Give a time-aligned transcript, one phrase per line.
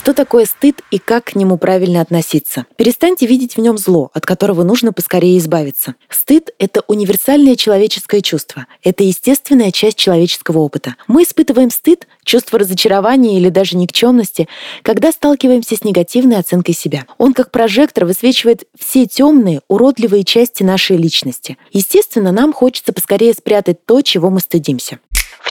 [0.00, 2.64] Что такое стыд и как к нему правильно относиться?
[2.76, 5.94] Перестаньте видеть в нем зло, от которого нужно поскорее избавиться.
[6.08, 8.64] Стыд— это универсальное человеческое чувство.
[8.82, 10.96] Это естественная часть человеческого опыта.
[11.06, 14.48] Мы испытываем стыд, чувство разочарования или даже никчемности,
[14.80, 17.04] когда сталкиваемся с негативной оценкой себя.
[17.18, 21.58] Он как прожектор высвечивает все темные, уродливые части нашей личности.
[21.72, 24.98] Естественно, нам хочется поскорее спрятать то, чего мы стыдимся.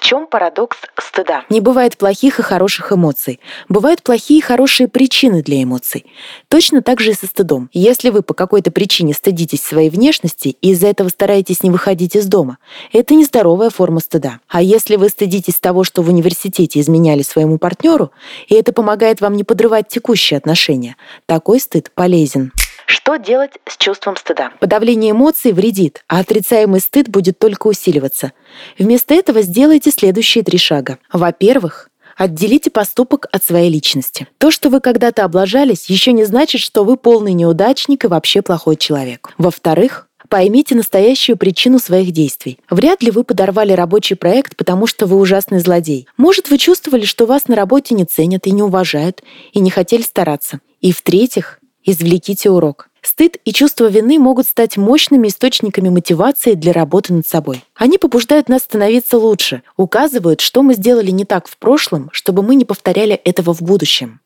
[0.10, 1.44] Чем парадокс стыда?
[1.52, 3.40] Не бывает плохих и хороших эмоций.
[3.68, 6.08] Бывают плохие и хорошие причины для эмоций.
[6.48, 7.70] Точно так же и со стыдом.
[7.74, 12.26] Если вы по какой-то причине стыдитесь своей внешности и из-за этого стараетесь не выходить из
[12.26, 12.58] дома,
[12.92, 14.40] это нездоровая форма стыда.
[14.48, 18.10] А если вы стыдитесь того, что в университете изменяли своему партнеру,
[18.48, 20.96] и это помогает вам не подрывать текущие отношения,
[21.28, 22.52] такой стыд полезен.
[22.90, 24.52] Что делать с чувством стыда?
[24.60, 28.32] Подавление эмоций вредит, а отрицаемый стыд будет только усиливаться.
[28.80, 30.98] Вместо этого сделайте следующие три шага.
[31.14, 34.28] Во-первых, Отделите поступок от своей личности.
[34.40, 38.76] То, что вы когда-то облажались, еще не значит, что вы полный неудачник и вообще плохой
[38.76, 39.30] человек.
[39.38, 42.60] Во-вторых, Поймите настоящую причину своих действий.
[42.70, 46.08] Вряд ли вы подорвали рабочий проект, потому что вы ужасный злодей.
[46.18, 50.04] Может, вы чувствовали, что вас на работе не ценят и не уважают, и не хотели
[50.04, 50.60] стараться.
[50.82, 52.89] И в-третьих, извлеките урок.
[53.02, 57.64] Стыд и чувство вины могут стать мощными источниками мотивации для работы над собой.
[57.76, 62.56] Они побуждают нас становиться лучше, указывают, что мы сделали не так в прошлом, чтобы мы
[62.56, 64.20] не повторяли этого в будущем.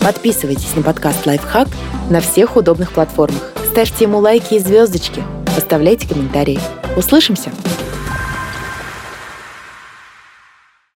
[0.00, 1.68] Подписывайтесь на подкаст «Лайфхак»
[2.10, 3.52] на всех удобных платформах.
[3.70, 5.22] Ставьте ему лайки и звездочки.
[5.56, 6.60] Оставляйте комментарии.
[6.96, 7.50] Услышимся!